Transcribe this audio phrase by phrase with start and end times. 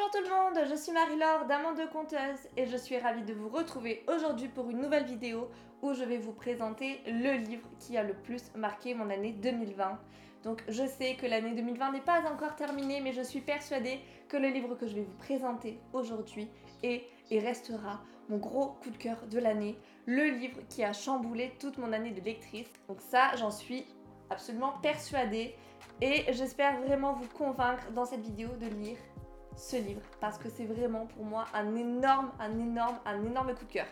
[0.00, 3.34] Bonjour tout le monde, je suis Marie-Laure d'Amande de Conteuse et je suis ravie de
[3.34, 5.50] vous retrouver aujourd'hui pour une nouvelle vidéo
[5.82, 9.98] où je vais vous présenter le livre qui a le plus marqué mon année 2020.
[10.42, 14.38] Donc je sais que l'année 2020 n'est pas encore terminée mais je suis persuadée que
[14.38, 16.48] le livre que je vais vous présenter aujourd'hui
[16.82, 21.52] est et restera mon gros coup de cœur de l'année, le livre qui a chamboulé
[21.60, 22.72] toute mon année de lectrice.
[22.88, 23.84] Donc ça j'en suis
[24.30, 25.54] absolument persuadée
[26.00, 28.96] et j'espère vraiment vous convaincre dans cette vidéo de lire
[29.60, 33.64] ce livre parce que c'est vraiment pour moi un énorme, un énorme, un énorme coup
[33.64, 33.86] de cœur.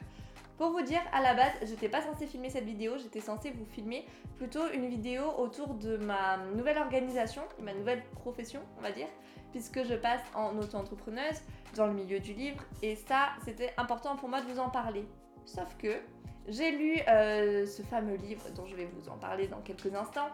[0.56, 3.64] Pour vous dire, à la base, j'étais pas censée filmer cette vidéo, j'étais censée vous
[3.64, 4.04] filmer
[4.38, 9.06] plutôt une vidéo autour de ma nouvelle organisation, ma nouvelle profession, on va dire,
[9.52, 11.42] puisque je passe en auto-entrepreneuse
[11.76, 15.06] dans le milieu du livre, et ça, c'était important pour moi de vous en parler.
[15.44, 16.00] Sauf que
[16.48, 20.30] j'ai lu euh, ce fameux livre dont je vais vous en parler dans quelques instants,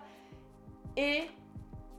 [0.96, 1.24] et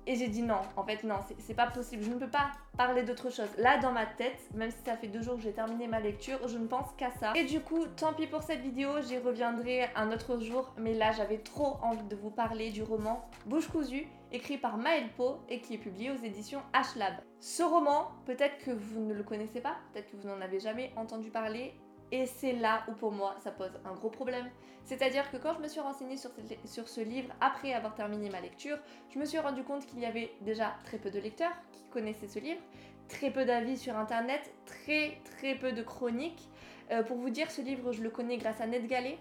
[0.08, 3.04] et j'ai dit non, en fait non, c'est pas possible, je ne peux pas parler
[3.04, 3.50] d'autre chose.
[3.58, 6.48] Là dans ma tête, même si ça fait deux jours que j'ai terminé ma lecture,
[6.48, 7.34] je ne pense qu'à ça.
[7.36, 11.12] Et du coup, tant pis pour cette vidéo, j'y reviendrai un autre jour, mais là
[11.12, 15.62] j'avais trop envie de vous parler du roman Bouche cousue, écrit par Maël Po et
[15.62, 17.16] qui est publié aux éditions H-Lab.
[17.40, 20.92] Ce roman, peut-être que vous ne le connaissez pas, peut-être que vous n'en avez jamais
[20.96, 21.74] entendu parler,
[22.12, 24.50] et c'est là où pour moi ça pose un gros problème.
[24.86, 28.78] C'est-à-dire que quand je me suis renseignée sur, ce livre après avoir terminé ma lecture,
[29.12, 32.28] je me suis rendu compte qu'il y avait déjà très peu de lecteurs qui connaissaient
[32.28, 32.62] ce livre,
[33.08, 36.48] très peu d'avis sur internet, très très peu de chroniques.
[36.92, 39.18] Euh, pour vous dire, ce livre je le connais grâce à NetGalley.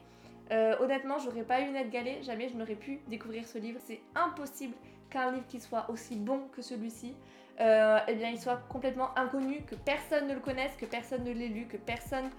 [0.51, 3.81] Euh, honnêtement, j'aurais pas eu NetGalley, jamais je n'aurais pu découvrir ce livre.
[3.83, 4.75] C'est impossible
[5.09, 7.15] qu'un livre qui soit aussi bon que celui-ci,
[7.61, 11.33] euh, eh bien, il soit complètement inconnu, que personne ne le connaisse, que personne ne
[11.33, 12.31] l'ait lu, que personne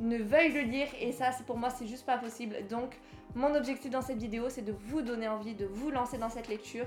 [0.00, 2.56] ne veuille le lire et ça pour moi c'est juste pas possible.
[2.68, 2.98] Donc
[3.34, 6.48] mon objectif dans cette vidéo c'est de vous donner envie de vous lancer dans cette
[6.48, 6.86] lecture.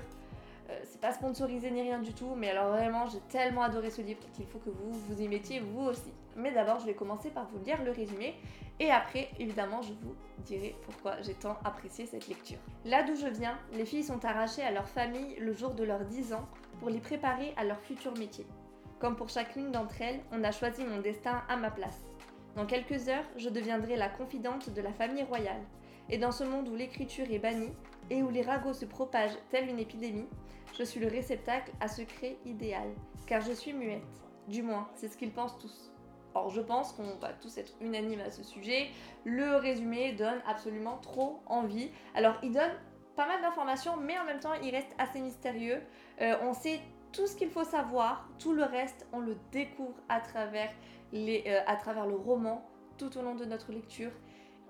[0.68, 4.02] Euh, c'est pas sponsorisé ni rien du tout, mais alors vraiment j'ai tellement adoré ce
[4.02, 6.12] livre qu'il faut que vous vous y mettiez vous aussi.
[6.34, 8.34] Mais d'abord je vais commencer par vous lire le résumé
[8.80, 10.14] et après évidemment je vous
[10.44, 12.58] dirai pourquoi j'ai tant apprécié cette lecture.
[12.84, 16.04] Là d'où je viens, les filles sont arrachées à leur famille le jour de leurs
[16.04, 16.46] 10 ans
[16.80, 18.46] pour les préparer à leur futur métier.
[18.98, 22.04] Comme pour chacune d'entre elles, on a choisi mon destin à ma place.
[22.56, 25.60] Dans quelques heures, je deviendrai la confidente de la famille royale.
[26.08, 27.72] Et dans ce monde où l'écriture est bannie
[28.10, 30.28] et où les ragots se propagent telle une épidémie,
[30.78, 32.88] je suis le réceptacle à secret idéal,
[33.26, 34.02] car je suis muette.
[34.48, 35.92] Du moins, c'est ce qu'ils pensent tous.
[36.34, 38.88] Or, je pense qu'on va tous être unanimes à ce sujet.
[39.24, 41.90] Le résumé donne absolument trop envie.
[42.14, 42.72] Alors, il donne
[43.16, 45.80] pas mal d'informations, mais en même temps, il reste assez mystérieux.
[46.20, 46.80] Euh, on sait
[47.12, 50.70] tout ce qu'il faut savoir, tout le reste, on le découvre à travers
[51.14, 52.68] euh, à travers le roman
[52.98, 54.10] tout au long de notre lecture.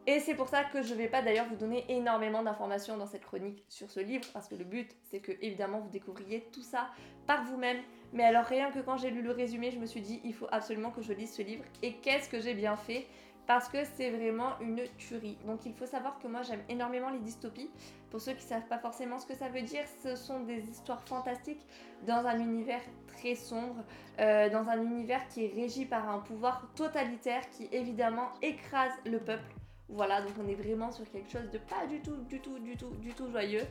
[0.09, 3.07] Et c'est pour ça que je ne vais pas d'ailleurs vous donner énormément d'informations dans
[3.07, 6.63] cette chronique sur ce livre, parce que le but, c'est que évidemment vous découvriez tout
[6.63, 6.91] ça
[7.27, 7.79] par vous-même.
[8.13, 10.47] Mais alors rien que quand j'ai lu le résumé, je me suis dit, il faut
[10.53, 11.65] absolument que je lise ce livre.
[11.83, 13.07] Et qu'est-ce que j'ai bien fait?
[13.49, 15.39] Parce que c'est vraiment une tuerie.
[15.45, 17.71] Donc il faut savoir que moi j'aime énormément les dystopies.
[18.11, 20.69] Pour ceux qui ne savent pas forcément ce que ça veut dire, ce sont des
[20.71, 21.67] histoires fantastiques
[22.07, 23.83] dans un univers très sombre,
[24.21, 29.19] euh, dans un univers qui est régi par un pouvoir totalitaire qui évidemment écrase le
[29.19, 29.53] peuple.
[29.89, 32.77] Voilà, donc on est vraiment sur quelque chose de pas du tout, du tout, du
[32.77, 33.63] tout, du tout joyeux.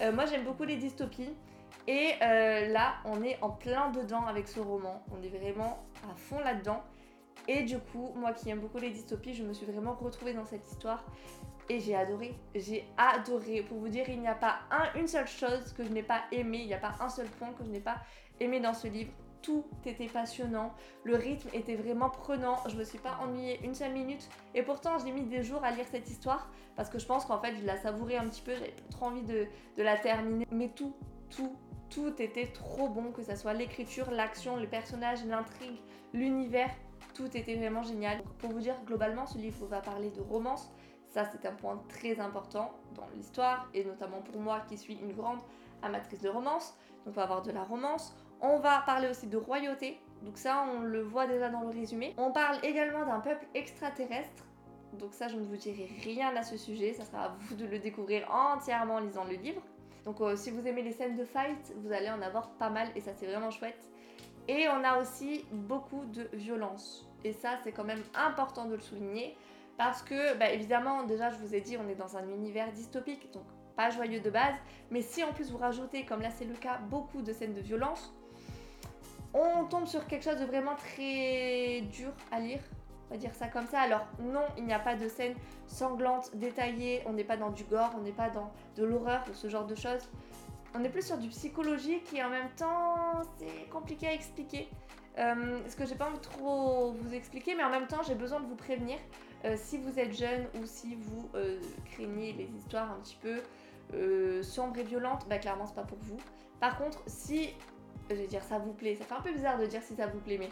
[0.00, 1.34] Euh, moi j'aime beaucoup les dystopies.
[1.88, 5.04] Et euh, là, on est en plein dedans avec ce roman.
[5.12, 6.82] On est vraiment à fond là-dedans.
[7.48, 10.44] Et du coup, moi qui aime beaucoup les dystopies, je me suis vraiment retrouvée dans
[10.44, 11.04] cette histoire
[11.68, 12.34] et j'ai adoré.
[12.54, 13.62] J'ai adoré.
[13.62, 14.60] Pour vous dire, il n'y a pas
[14.96, 17.52] une seule chose que je n'ai pas aimé, il n'y a pas un seul point
[17.52, 17.98] que je n'ai pas
[18.40, 19.12] aimé dans ce livre.
[19.46, 20.74] Tout était passionnant,
[21.04, 24.98] le rythme était vraiment prenant, je me suis pas ennuyée une seule minute et pourtant
[24.98, 27.64] j'ai mis des jours à lire cette histoire parce que je pense qu'en fait je
[27.64, 29.46] la savourais un petit peu, j'avais trop envie de,
[29.76, 30.48] la terminer.
[30.50, 30.96] Mais tout,
[31.30, 31.54] tout,
[31.90, 35.78] tout était trop bon, que ce soit l'écriture, l'action, les personnages, l'intrigue,
[36.12, 36.70] l'univers,
[37.14, 38.22] tout était vraiment génial.
[38.38, 40.72] pour vous dire, globalement, ce livre va parler de romance.
[41.08, 45.12] Ça, c'est un point très important dans l'histoire, et notamment pour moi qui suis une
[45.12, 45.38] grande
[45.82, 46.76] amatrice de romance.
[47.04, 48.14] Donc, on va avoir de la romance.
[48.40, 49.98] On va parler aussi de royauté.
[50.22, 52.14] Donc, ça, on le voit déjà dans le résumé.
[52.16, 54.44] On parle également d'un peuple extraterrestre.
[54.94, 56.92] Donc, ça, je ne vous dirai rien à ce sujet.
[56.92, 59.62] Ça sera à vous de le découvrir entièrement en lisant le livre.
[60.04, 62.88] Donc, euh, si vous aimez les scènes de fight, vous allez en avoir pas mal,
[62.94, 63.88] et ça, c'est vraiment chouette.
[64.48, 67.08] Et on a aussi beaucoup de violence.
[67.24, 69.36] Et ça, c'est quand même important de le souligner.
[69.76, 73.32] Parce que, bah, évidemment, déjà, je vous ai dit, on est dans un univers dystopique,
[73.32, 73.44] donc
[73.76, 74.54] pas joyeux de base.
[74.90, 77.60] Mais si en plus vous rajoutez, comme là c'est le cas, beaucoup de scènes de
[77.60, 78.14] violence,
[79.36, 82.60] on tombe sur quelque chose de vraiment très dur à lire.
[83.08, 83.80] On va dire ça comme ça.
[83.80, 85.34] Alors non, il n'y a pas de scènes
[85.66, 89.48] sanglantes, détaillées, on n'est pas dans du gore, on n'est pas dans de l'horreur ce
[89.48, 90.08] genre de choses.
[90.74, 94.68] on est plus sur du psychologique et en même temps, c'est compliqué à expliquer.
[95.18, 98.14] Euh, ce que j'ai pas envie de trop vous expliquer, mais en même temps, j'ai
[98.14, 98.98] besoin de vous prévenir.
[99.44, 101.58] Euh, si vous êtes jeune ou si vous euh,
[101.92, 103.40] craignez les histoires un petit peu
[104.42, 106.18] sombres et violentes, bah clairement, c'est pas pour vous.
[106.60, 107.54] Par contre, si,
[108.10, 110.06] je vais dire, ça vous plaît, ça fait un peu bizarre de dire si ça
[110.06, 110.50] vous plaît, mais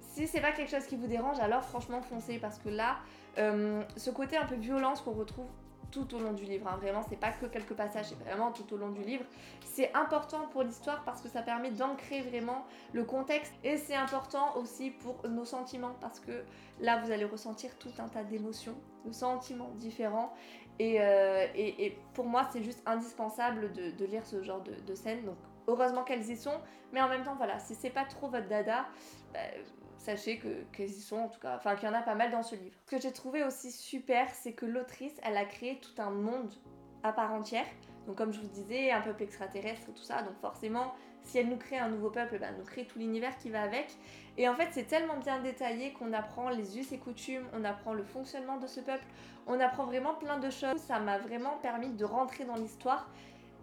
[0.00, 2.98] si c'est pas quelque chose qui vous dérange, alors franchement, foncez parce que là,
[3.36, 5.48] ce côté un peu violence qu'on retrouve
[5.90, 6.68] tout au long du livre.
[6.68, 6.78] Hein.
[6.80, 9.24] Vraiment, c'est pas que quelques passages, c'est vraiment tout au long du livre.
[9.64, 14.56] C'est important pour l'histoire parce que ça permet d'ancrer vraiment le contexte et c'est important
[14.56, 16.44] aussi pour nos sentiments parce que
[16.80, 20.32] là, vous allez ressentir tout un tas d'émotions, de sentiments différents.
[20.78, 21.46] Et, euh,
[22.12, 25.24] pour moi, c'est juste indispensable de, lire ce genre de, scènes.
[25.24, 26.60] Donc, heureusement qu'elles y sont,
[26.92, 28.86] mais en même temps, voilà, si c'est pas trop votre dada,
[29.32, 29.40] bah,
[29.98, 32.30] sachez que qu'elles y sont en tout cas, enfin qu'il y en a pas mal
[32.30, 32.76] dans ce livre.
[32.86, 36.52] Ce que j'ai trouvé aussi super, c'est que l'autrice, elle a créé tout un monde
[37.02, 37.66] à part entière.
[38.06, 40.22] Donc comme je vous disais, un peuple extraterrestre tout ça.
[40.22, 43.36] Donc forcément, si elle nous crée un nouveau peuple, ben, elle nous crée tout l'univers
[43.38, 43.96] qui va avec.
[44.38, 47.94] Et en fait, c'est tellement bien détaillé qu'on apprend les us et coutumes, on apprend
[47.94, 49.04] le fonctionnement de ce peuple,
[49.46, 50.78] on apprend vraiment plein de choses.
[50.78, 53.10] Ça m'a vraiment permis de rentrer dans l'histoire.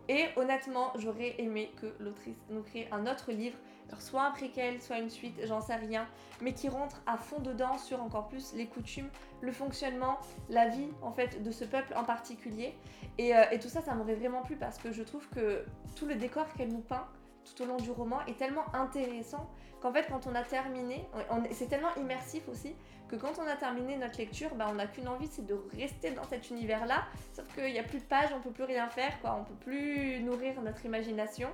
[0.10, 3.58] Et honnêtement, j'aurais aimé que l'autrice nous crée un autre livre
[4.00, 6.08] soit un préquel, soit une suite, j'en sais rien,
[6.42, 9.10] mais qui rentre à fond dedans sur encore plus les coutumes,
[9.42, 10.18] le fonctionnement,
[10.50, 12.76] la vie en fait de ce peuple en particulier.
[13.18, 15.64] Et, euh, tout ça, ça m'aurait vraiment plu parce que je trouve que
[15.96, 17.08] tout le décor qu'elle nous peint
[17.44, 19.50] tout au long du roman est tellement intéressant
[19.82, 21.06] qu'en fait quand on a terminé,
[21.52, 22.74] c'est tellement immersif aussi
[23.14, 26.12] que quand on a terminé notre lecture, bah, on n'a qu'une envie, c'est de rester
[26.12, 27.04] dans cet univers-là.
[27.34, 29.38] Sauf qu'il n'y a plus de pages, on peut plus rien faire, quoi.
[29.40, 31.50] On peut plus nourrir notre imagination.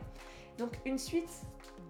[0.58, 1.30] Donc une suite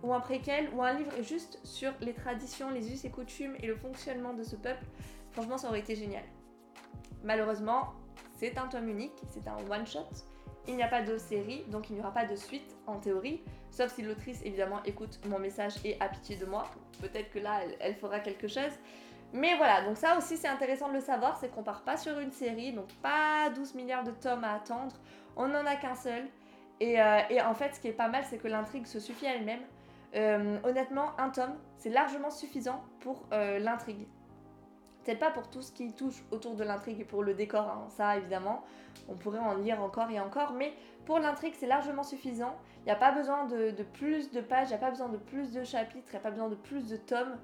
[0.01, 3.67] ou un préquel ou un livre juste sur les traditions, les us et coutumes et
[3.67, 4.85] le fonctionnement de ce peuple,
[5.31, 6.23] franchement ça aurait été génial.
[7.23, 7.93] Malheureusement,
[8.37, 10.07] c'est un tome unique, c'est un one-shot.
[10.67, 13.41] Il n'y a pas de série, donc il n'y aura pas de suite en théorie,
[13.71, 16.65] sauf si l'autrice évidemment écoute mon message et a pitié de moi.
[17.01, 18.71] Peut-être que là, elle, fera quelque chose.
[19.33, 22.17] Mais voilà, donc ça aussi c'est intéressant de le savoir, c'est qu'on part pas sur
[22.19, 24.95] une série, donc pas 12 milliards de tomes à attendre,
[25.35, 26.27] on n'en a qu'un seul.
[26.79, 29.25] Et, euh, et, en fait, ce qui est pas mal, c'est que l'intrigue se suffit
[29.25, 29.59] elle-même.
[30.15, 34.07] Euh, honnêtement, un tome, c'est largement suffisant pour euh, l'intrigue.
[35.03, 37.87] Peut-être pas pour tout ce qui touche autour de l'intrigue et pour le décor, hein.
[37.89, 38.63] ça évidemment,
[39.07, 40.73] on pourrait en lire encore et encore, mais
[41.05, 42.55] pour l'intrigue c'est largement suffisant.
[42.81, 45.17] Il n'y a pas besoin de, plus de pages, il n'y a pas besoin de
[45.17, 47.37] plus de chapitres, il n'y a pas besoin de plus de tomes.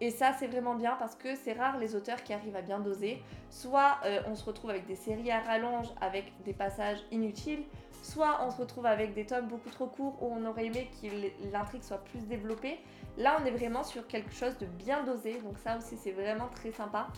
[0.00, 2.78] Et ça, c'est vraiment bien parce que c'est rare les auteurs qui arrivent à bien
[2.78, 3.20] doser.
[3.50, 7.64] Soit euh, on se retrouve avec des séries à rallonge avec des passages inutiles,
[8.02, 11.08] soit on se retrouve avec des tomes beaucoup trop courts où on aurait aimé que
[11.52, 12.78] l'intrigue soit plus développée.
[13.16, 16.48] Là, on est vraiment sur quelque chose de bien dosé, donc ça aussi, c'est vraiment
[16.54, 17.08] très sympa.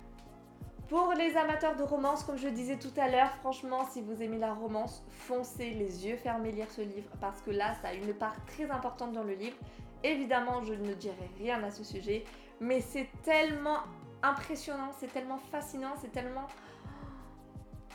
[0.89, 4.39] Pour les amateurs de romance, comme je disais tout à l'heure, franchement, si vous aimez
[4.39, 8.13] la romance, foncez les yeux fermés lire ce livre parce que là, ça a une
[8.13, 9.57] part très importante dans le livre.
[10.03, 12.25] Évidemment, je ne dirai rien à ce sujet,
[12.61, 13.79] mais c'est tellement
[14.23, 16.47] impressionnant, c'est tellement fascinant, c'est tellement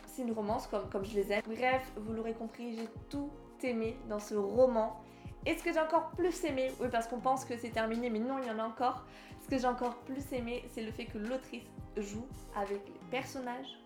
[0.08, 1.42] c'est une romance comme, je les aime.
[1.46, 3.30] Bref, vous l'aurez compris, j'ai tout
[3.64, 5.02] aimé dans ce roman.
[5.46, 8.20] Et ce que j'ai encore plus aimé, oui parce qu'on pense que c'est terminé, mais
[8.20, 9.06] non, il y en a encore.
[9.44, 11.66] Ce que j'ai encore plus aimé, c'est le fait que l'autrice
[11.98, 12.26] joue
[12.56, 13.78] avec les personnages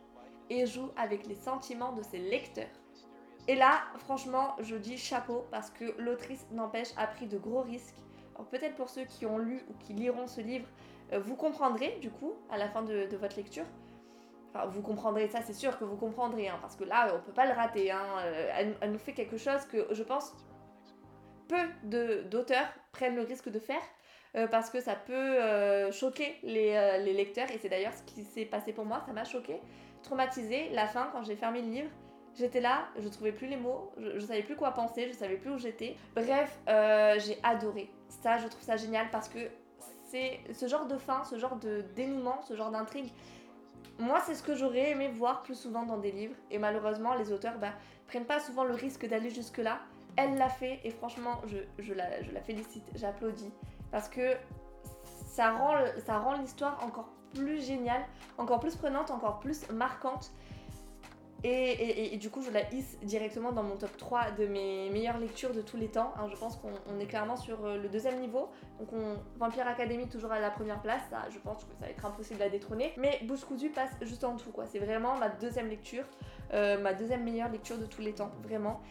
[0.49, 2.67] et joue avec les sentiments de ses lecteurs.
[3.47, 7.95] Et là, franchement, je dis chapeau parce que l'autrice n'empêche a pris de gros risques.
[8.43, 10.67] Peut-être pour ceux qui ont lu ou qui liront ce livre,
[11.13, 13.65] euh, vous comprendrez du coup à la fin de votre lecture
[14.67, 17.45] vous comprendrez ça, c'est sûr que vous comprendrez, hein, parce que là, on peut pas
[17.45, 17.91] le rater.
[17.91, 18.05] Hein.
[18.23, 20.33] Euh, elle, nous fait quelque chose que je pense
[21.47, 23.81] peu d'auteurs prennent le risque de faire,
[24.35, 28.45] euh, parce que ça peut choquer les, les, lecteurs, et c'est d'ailleurs ce qui s'est
[28.45, 29.59] passé pour moi, ça m'a choqué,
[30.03, 30.69] traumatisé.
[30.69, 31.89] La fin, quand j'ai fermé le livre,
[32.35, 35.37] j'étais là, je trouvais plus les mots, je, je, savais plus quoi penser, je savais
[35.37, 35.95] plus où j'étais.
[36.15, 37.89] Bref, j'ai adoré.
[38.09, 39.39] Ça, je trouve ça génial parce que
[40.09, 43.11] c'est ce genre de fin, ce genre de dénouement, ce genre d'intrigue
[43.99, 46.35] moi, c'est ce que j'aurais aimé voir plus souvent dans des livres.
[46.49, 47.73] Et malheureusement, les auteurs bah,
[48.07, 49.79] prennent pas souvent le risque d'aller jusque-là.
[50.15, 53.51] Elle l'a fait et franchement, je, la, je la, félicite, j'applaudis.
[53.91, 54.35] Parce que
[55.27, 55.75] ça rend,
[56.05, 58.01] ça rend l'histoire encore plus géniale,
[58.37, 60.31] encore plus prenante, encore plus marquante.
[61.43, 65.53] Et, du coup, je la hisse directement dans mon top 3 de mes meilleures lectures
[65.53, 66.13] de tous les temps.
[66.17, 68.49] Hein, je pense qu'on est clairement sur euh, le deuxième niveau.
[68.79, 71.01] Donc, on, Vampire Academy toujours à la première place.
[71.29, 72.93] Je pense que ça va être impossible à détrôner.
[72.97, 74.51] Mais Bouche cousue passe juste en dessous.
[74.65, 76.03] C'est vraiment ma deuxième lecture,
[76.53, 78.31] euh, ma deuxième meilleure lecture de tous les temps.
[78.43, 78.81] Vraiment.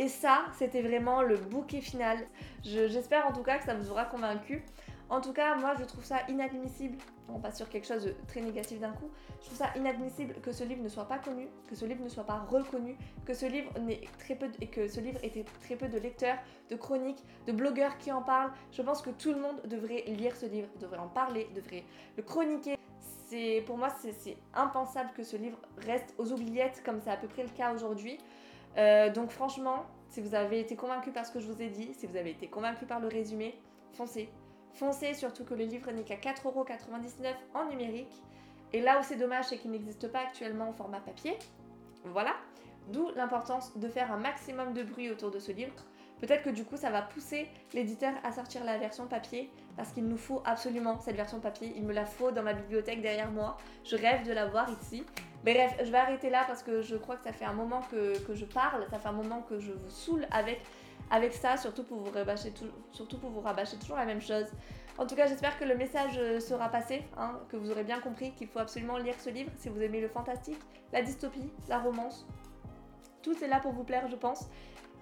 [0.00, 2.18] Et ça, c'était vraiment le bouquet final.
[2.64, 4.64] J'espère en tout cas que ça vous aura convaincu.
[5.10, 6.96] En tout cas, moi je trouve ça inadmissible,
[7.28, 10.50] on passe sur quelque chose de très négatif d'un coup, je trouve ça inadmissible que
[10.50, 12.96] ce livre ne soit pas connu, que ce livre ne soit pas reconnu,
[13.26, 15.98] que ce livre n'ait très peu de, et que ce livre ait très peu de
[15.98, 16.38] lecteurs,
[16.70, 18.50] de chroniques, de blogueurs qui en parlent.
[18.72, 21.84] Je pense que tout le monde devrait lire ce livre, devrait en parler, devrait
[22.16, 22.76] le chroniquer.
[23.26, 27.28] C'est pour moi c'est impensable que ce livre reste aux oubliettes comme c'est à peu
[27.28, 28.18] près le cas aujourd'hui.
[28.76, 31.92] Euh, donc franchement, si vous avez été convaincu par ce que je vous ai dit,
[31.94, 33.58] si vous avez été convaincu par le résumé,
[33.92, 34.28] foncez.
[34.74, 38.22] Foncez, surtout que le livre n'est qu'à 4,99€ en numérique.
[38.72, 41.38] Et là où c'est dommage, c'est qu'il n'existe pas actuellement en format papier.
[42.04, 42.34] Voilà.
[42.88, 45.72] D'où l'importance de faire un maximum de bruit autour de ce livre.
[46.20, 50.06] Peut-être que du coup, ça va pousser l'éditeur à sortir la version papier parce qu'il
[50.06, 51.72] nous faut absolument cette version papier.
[51.76, 53.56] Il me la faut dans ma bibliothèque derrière moi.
[53.84, 55.04] Je rêve de la voir ici.
[55.44, 58.14] Bref, je vais arrêter là parce que je crois que ça fait un moment que,
[58.32, 60.62] je parle, ça fait un moment que je vous saoule avec,
[61.10, 62.10] avec ça, surtout pour, vous
[63.40, 64.46] rabâcher toujours la même chose.
[64.98, 68.00] En tout cas, j'espère que le message euh, sera passé, hein, que vous aurez bien
[68.00, 70.58] compris qu'il faut absolument lire ce livre si vous aimez le fantastique,
[70.92, 72.26] la dystopie, la romance.
[73.22, 74.48] Tout est là pour vous plaire, je pense.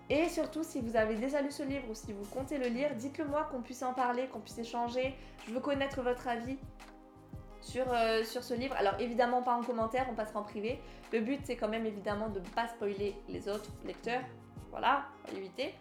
[0.08, 2.94] Et surtout, si vous avez déjà lu ce livre ou si vous comptez le lire,
[2.96, 5.14] dites-le moi, qu'on puisse en parler, qu'on puisse échanger.
[5.46, 6.58] Je veux connaître votre avis
[7.62, 8.74] sur, euh, sur ce livre.
[8.76, 10.80] Alors évidemment pas en commentaire, on passera en privé.
[11.12, 14.22] Le but c'est quand même évidemment de ne pas spoiler les autres lecteurs.
[14.72, 15.74] Voilà, on va éviter.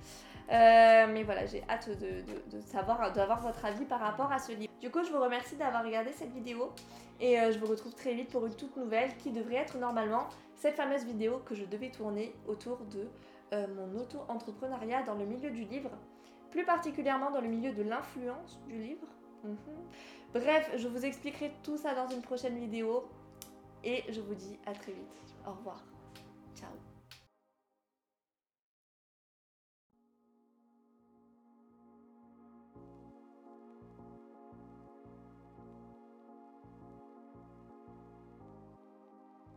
[0.51, 4.71] Euh, mais voilà, j'ai hâte de, savoir, d'avoir votre avis par rapport à ce livre.
[4.79, 6.71] Du coup, je vous remercie d'avoir regardé cette vidéo
[7.19, 10.27] et euh, je vous retrouve très vite pour une toute nouvelle qui devrait être normalement
[10.55, 13.07] cette fameuse vidéo que je devais tourner autour de
[13.51, 15.89] mon auto-entrepreneuriat dans le milieu du livre,
[16.51, 19.07] plus particulièrement dans le milieu de l'influence du livre.
[19.43, 19.57] Mhm.
[20.33, 23.03] Bref, je vous expliquerai tout ça dans une prochaine vidéo.
[23.83, 25.35] Et je vous dis à très vite.
[25.45, 25.83] Au revoir.
[26.55, 26.69] Ciao.